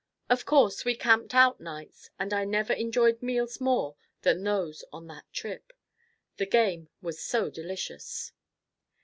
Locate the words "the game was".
6.37-7.23